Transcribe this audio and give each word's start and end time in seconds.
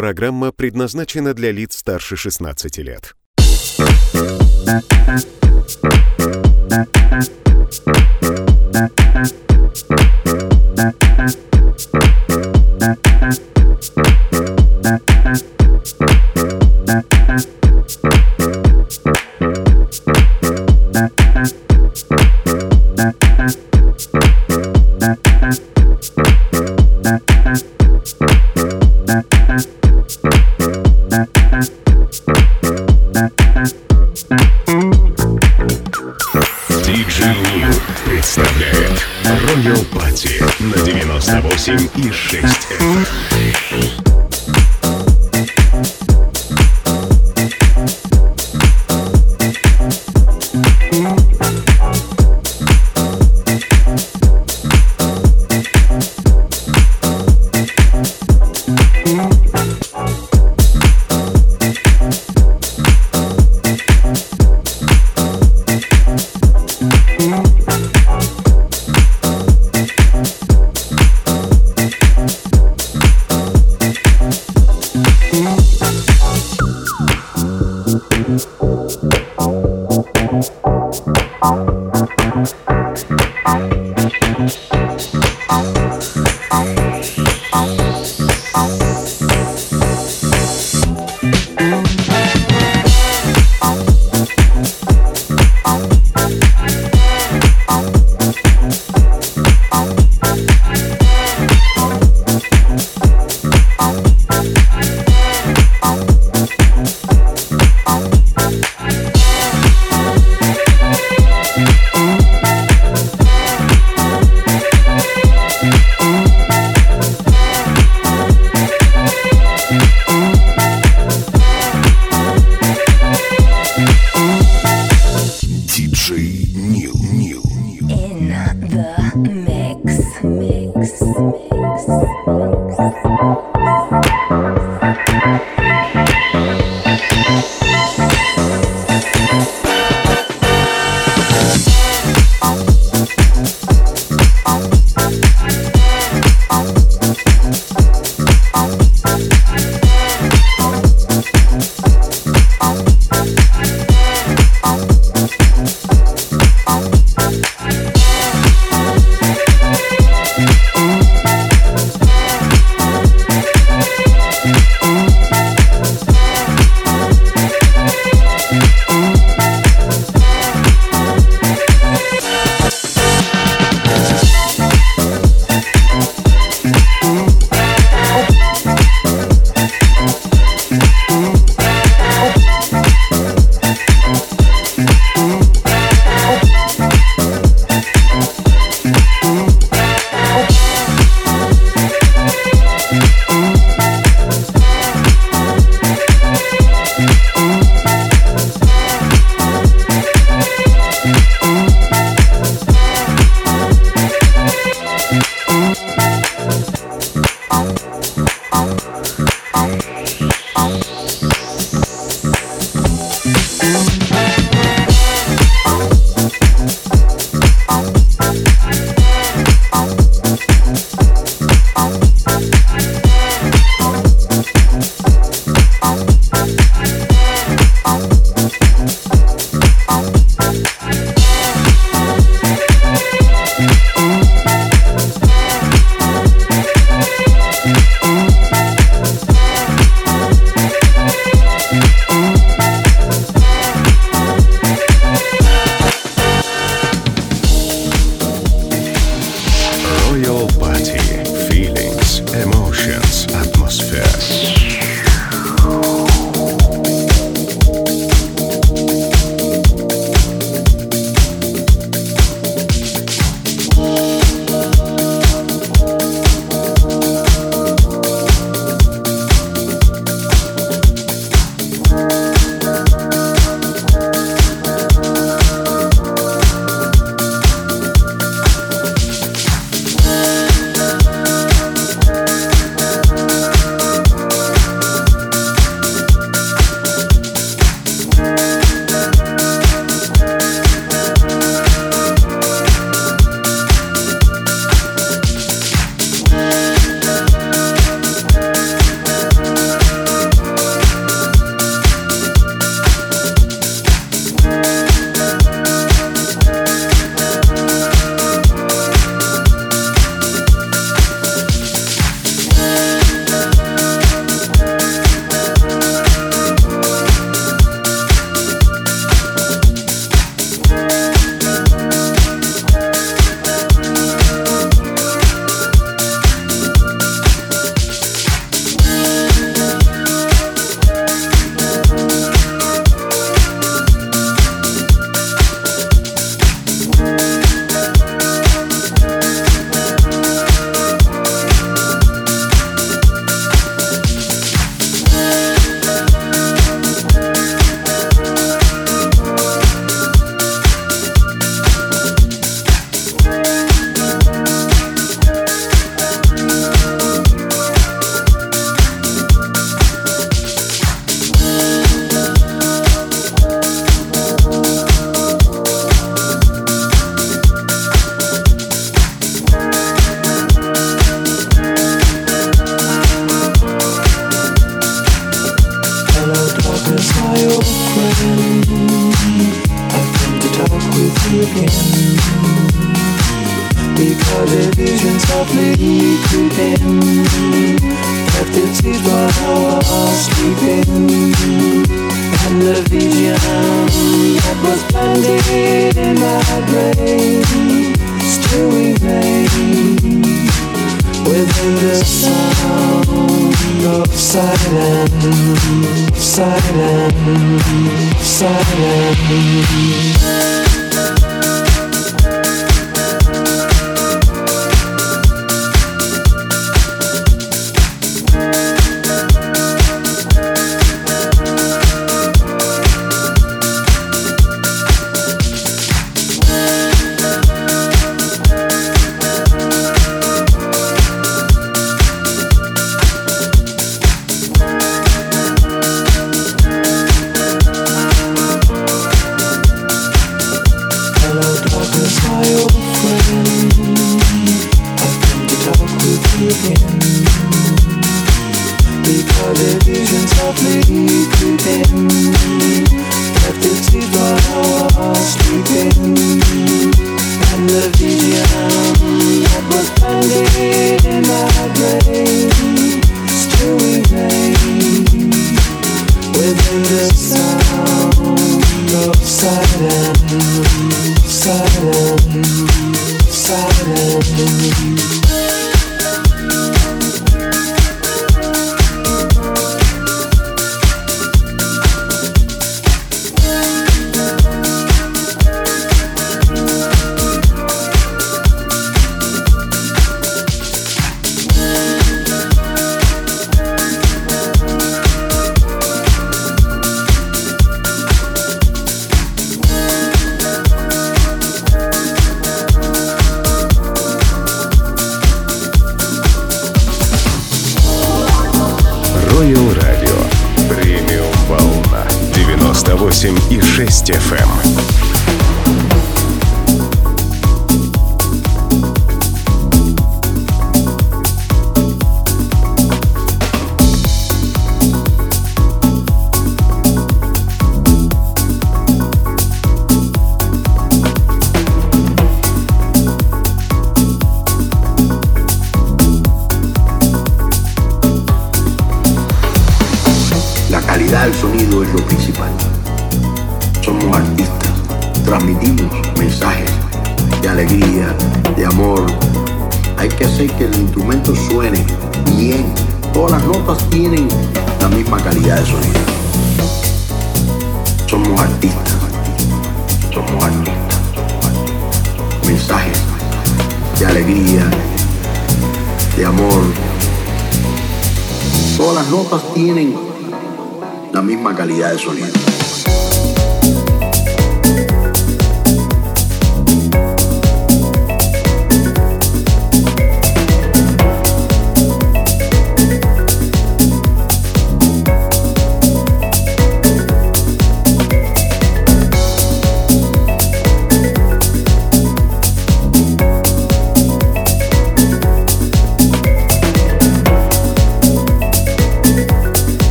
Программа 0.00 0.50
предназначена 0.50 1.34
для 1.34 1.52
лиц 1.52 1.76
старше 1.76 2.16
16 2.16 2.78
лет. 2.78 3.14
Диджей 9.12 9.49
и 41.96 42.10
6 42.10 42.49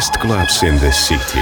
best 0.00 0.18
clubs 0.18 0.62
in 0.62 0.78
the 0.78 0.90
city. 0.90 1.39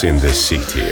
In 0.00 0.18
the 0.18 0.32
city. 0.32 0.91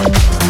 Thank 0.00 0.47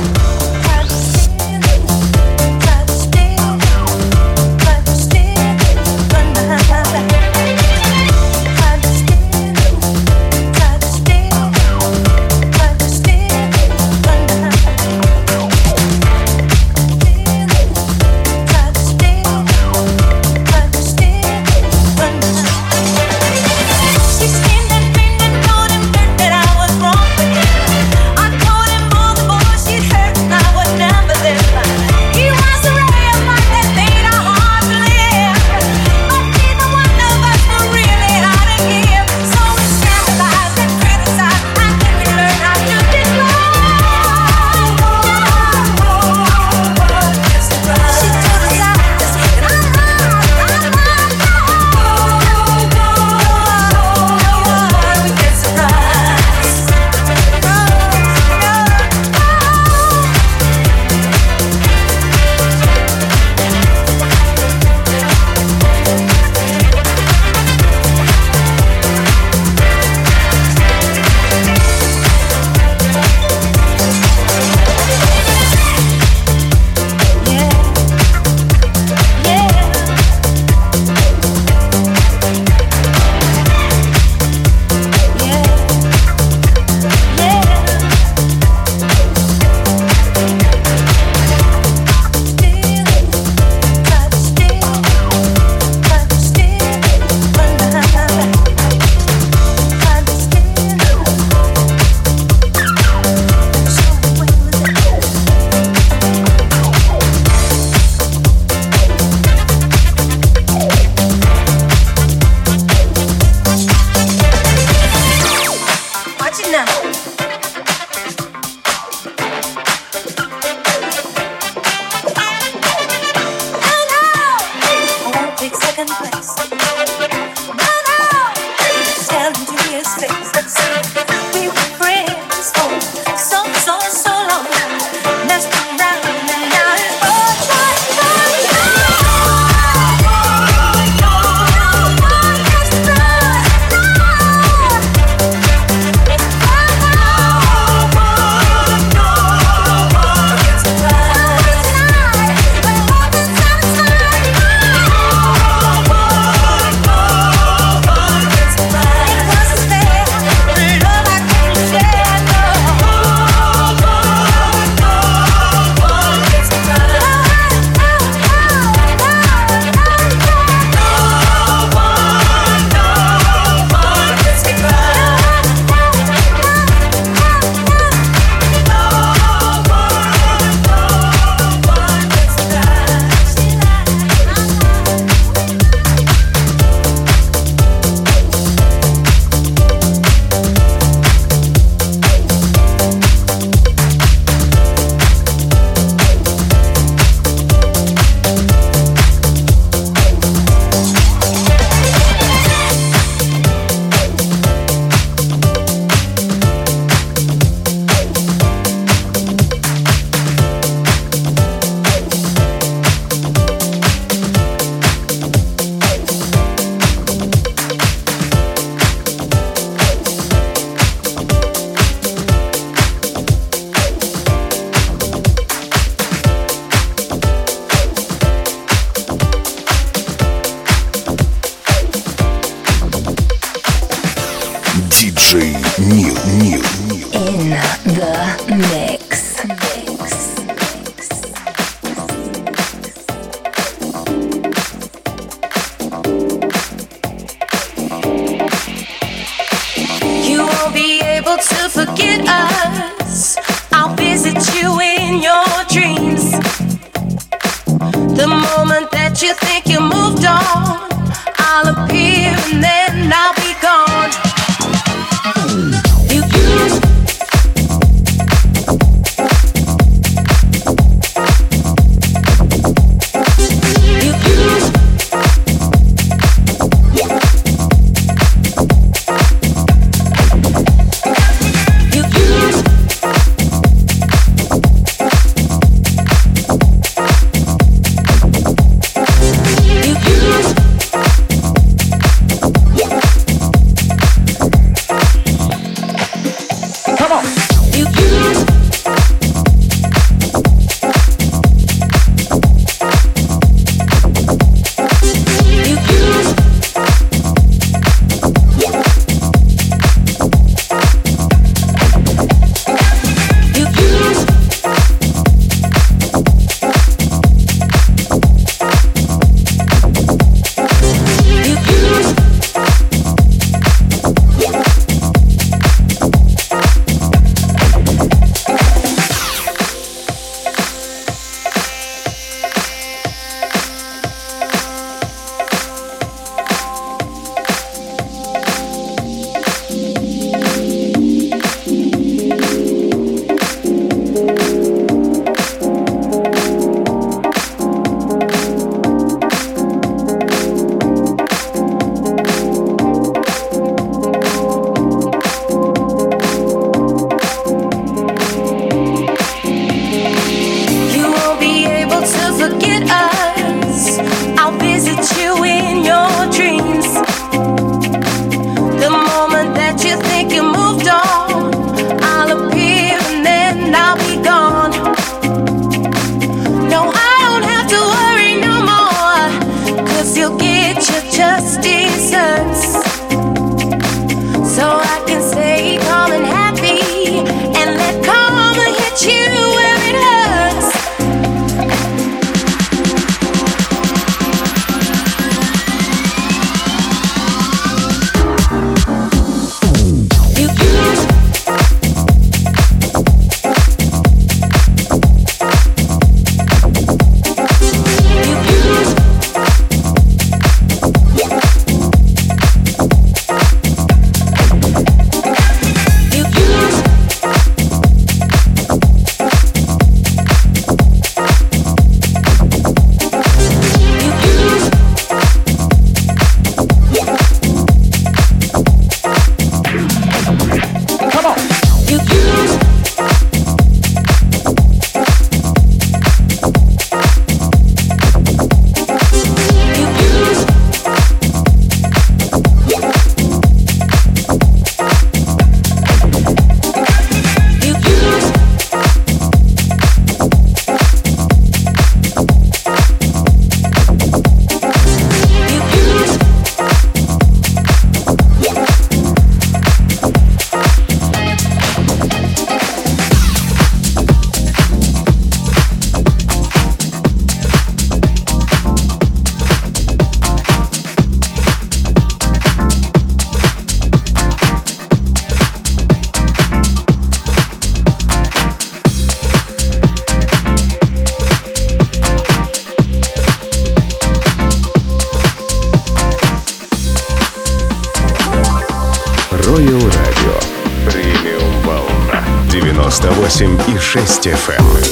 Вести 494.19 494.35
ФМ. 494.35 494.88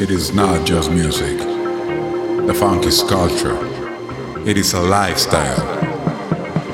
It 0.00 0.12
is 0.12 0.32
not 0.32 0.64
just 0.64 0.92
music. 0.92 1.38
The 1.38 2.54
funk 2.56 2.86
is 2.86 3.02
culture. 3.02 3.58
It 4.48 4.56
is 4.56 4.72
a 4.74 4.80
lifestyle. 4.80 5.66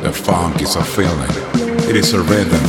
The 0.03 0.13
funk 0.13 0.61
is 0.61 0.77
a 0.77 0.85
feeling. 0.85 1.31
It 1.89 1.97
is 1.97 2.13
a 2.13 2.21
rhythm. 2.21 2.63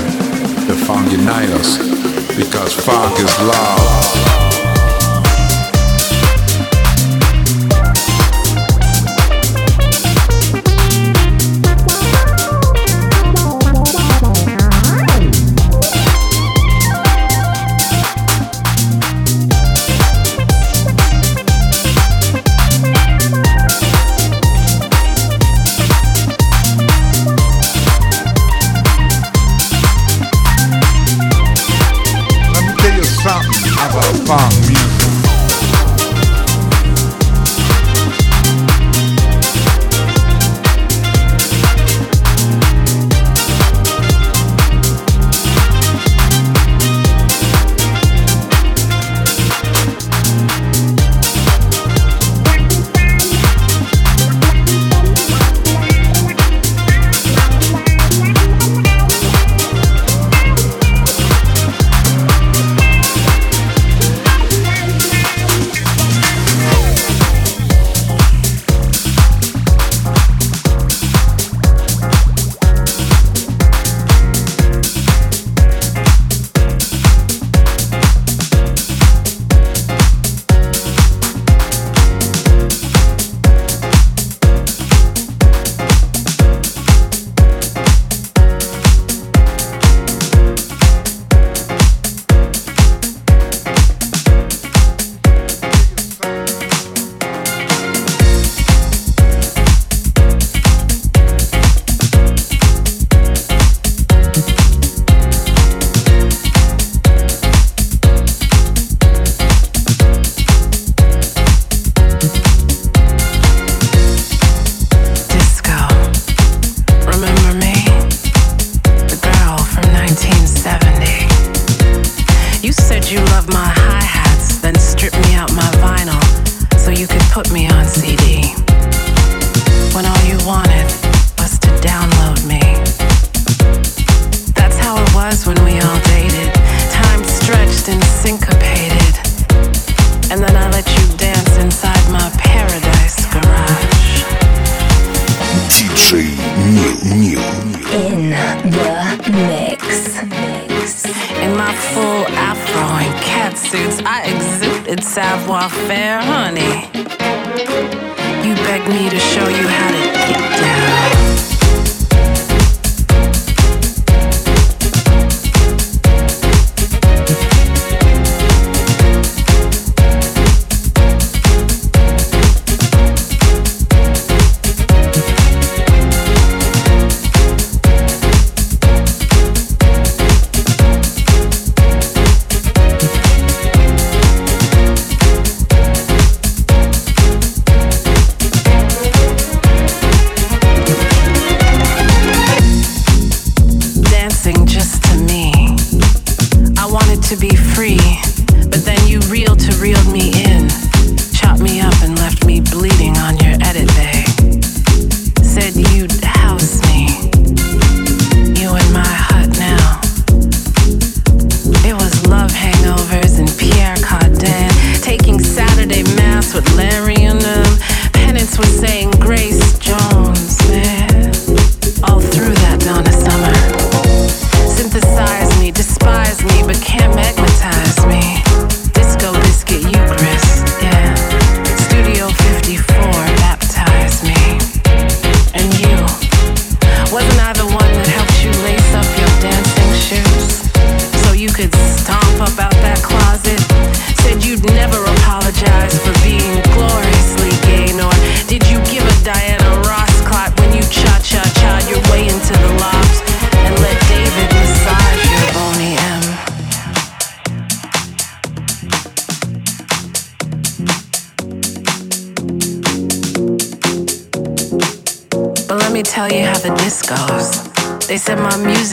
The 0.66 0.82
funk 0.88 1.12
unites 1.12 1.52
us 1.52 2.38
because 2.38 2.74
funk 2.74 3.20
is 3.20 3.38
love. 3.42 4.45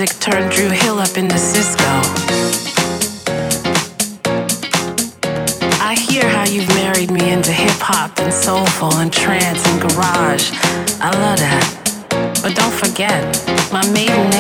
music 0.03 0.19
turned 0.19 0.51
Drew 0.51 0.69
Hill 0.69 0.99
up 0.99 1.17
into 1.17 1.39
Cisco. 1.39 1.85
I 5.81 5.95
hear 5.95 6.29
how 6.29 6.45
you've 6.45 6.69
married 6.71 7.13
me 7.13 7.31
into 7.31 7.53
hip 7.53 7.79
hop 7.79 8.19
and 8.19 8.33
soulful 8.33 8.93
and 8.95 9.13
trance 9.13 9.65
and 9.69 9.81
garage. 9.81 10.51
I 11.01 11.11
love 11.23 11.39
that. 11.39 12.41
But 12.43 12.57
don't 12.57 12.75
forget, 12.75 13.23
my 13.73 13.87
maiden 13.93 14.32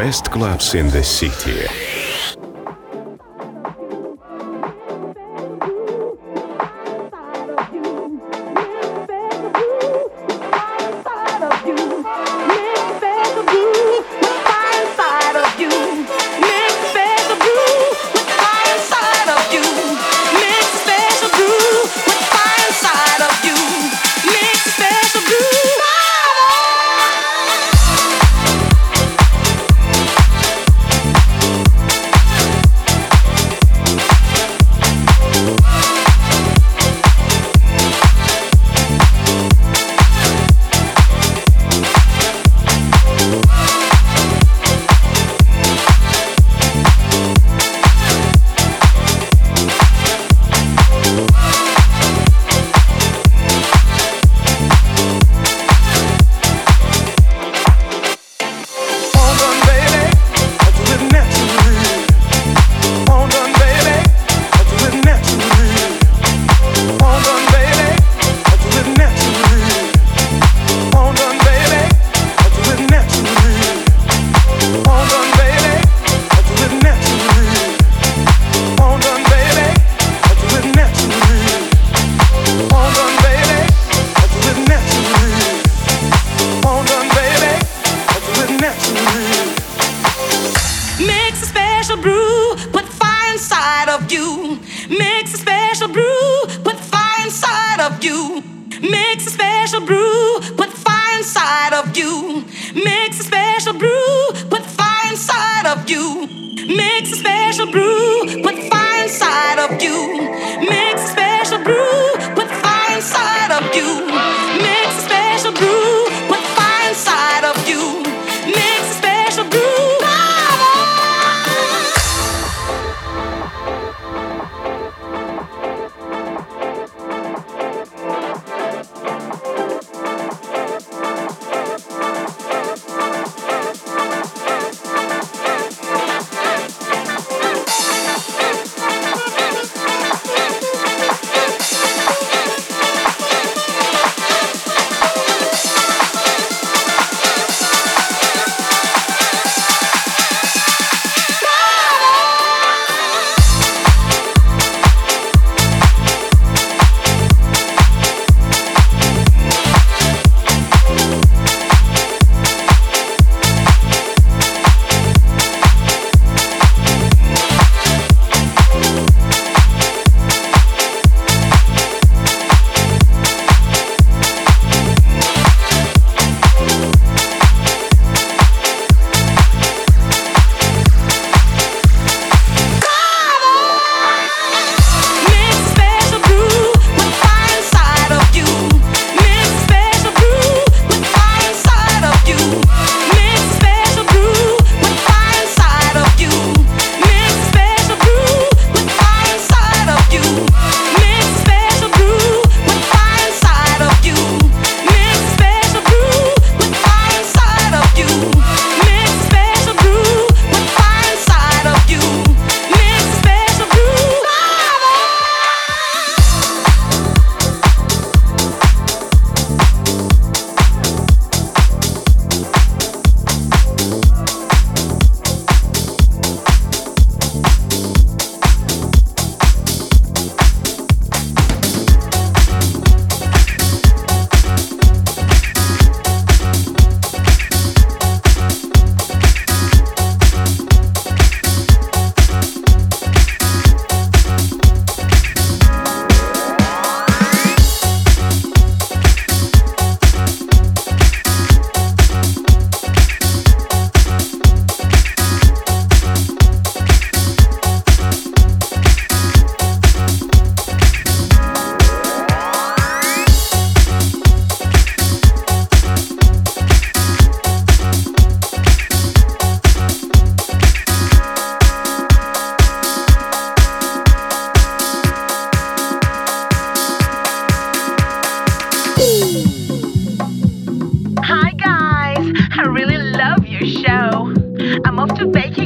best 0.00 0.30
clubs 0.30 0.74
in 0.74 0.88
the 0.88 1.02
city. 1.02 1.79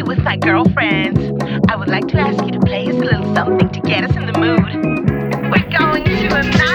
with 0.02 0.18
my 0.18 0.36
girlfriends. 0.36 1.20
I 1.68 1.76
would 1.76 1.88
like 1.88 2.08
to 2.08 2.18
ask 2.18 2.44
you 2.44 2.52
to 2.52 2.60
play 2.60 2.86
us 2.86 2.94
a 2.94 2.98
little 2.98 3.34
something 3.34 3.68
to 3.70 3.80
get 3.80 4.04
us 4.04 4.16
in 4.16 4.26
the 4.26 4.38
mood. 4.38 5.50
We're 5.50 5.78
going 5.78 6.04
to 6.04 6.36
a 6.36 6.42
night. 6.42 6.73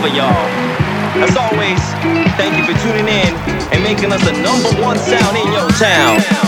for 0.00 0.08
y'all. 0.08 0.46
As 1.18 1.36
always, 1.36 1.80
thank 2.36 2.56
you 2.56 2.64
for 2.64 2.78
tuning 2.82 3.08
in 3.08 3.34
and 3.72 3.82
making 3.82 4.12
us 4.12 4.22
the 4.24 4.32
number 4.32 4.70
one 4.80 4.96
sound 4.98 5.36
in 5.36 5.52
your 5.52 5.68
town. 5.70 6.47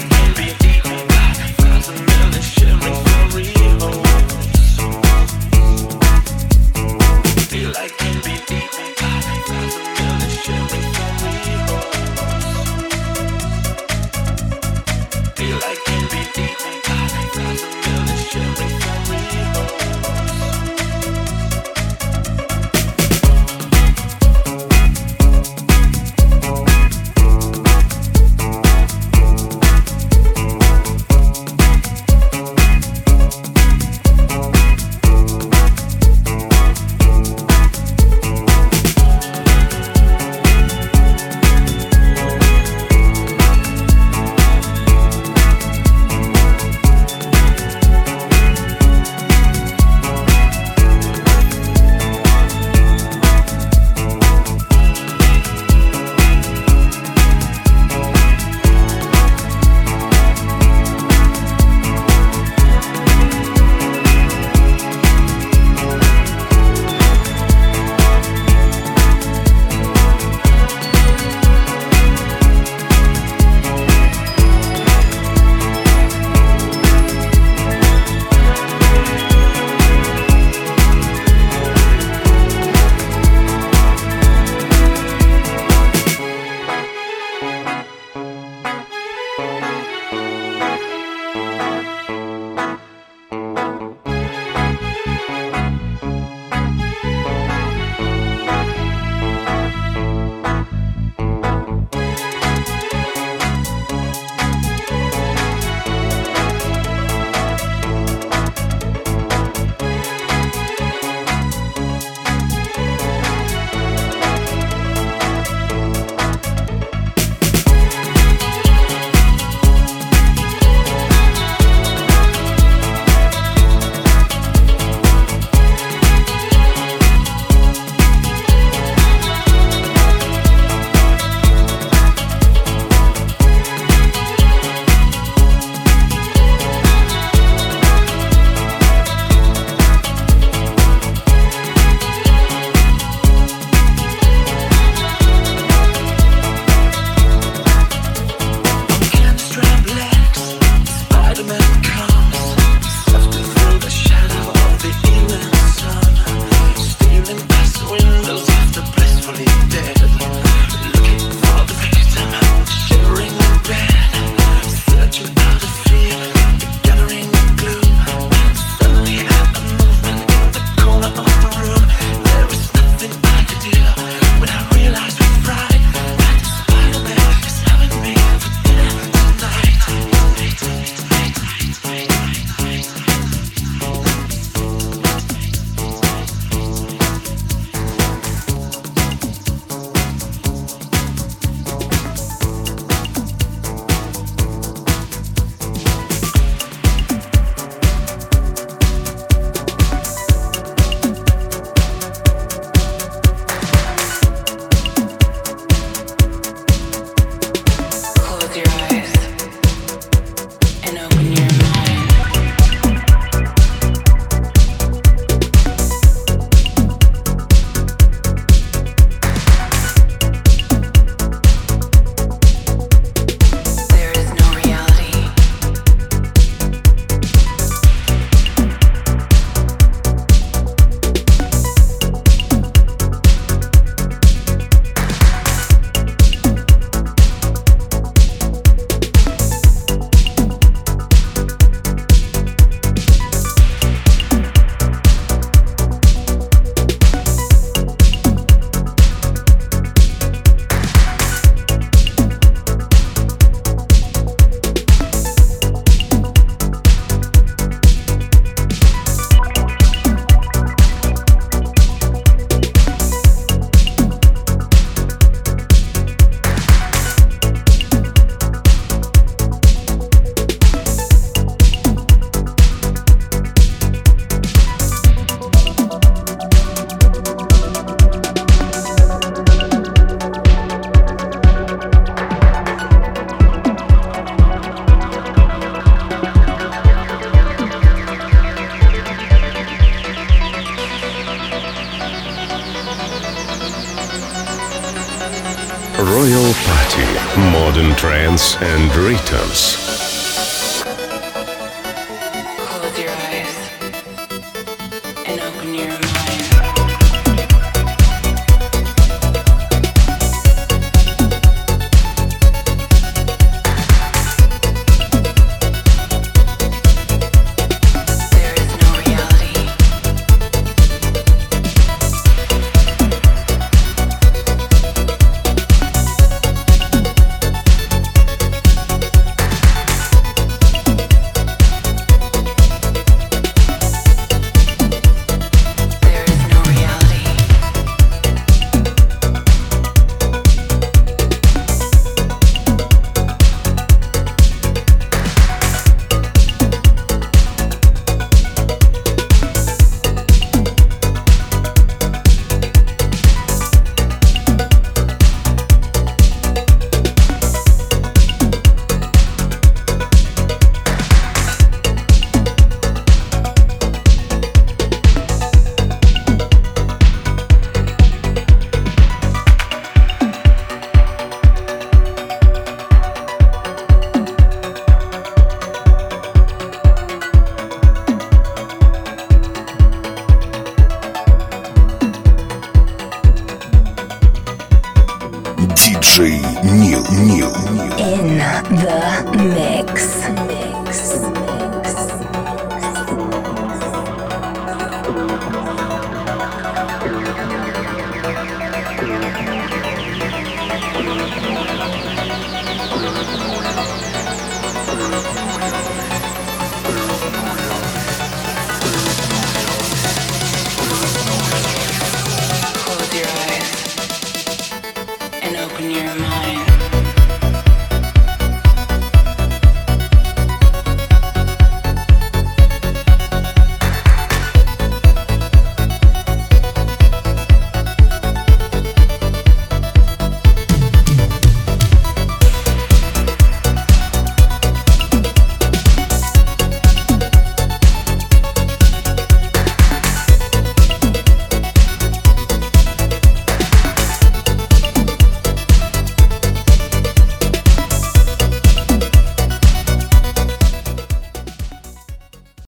like 0.00 0.31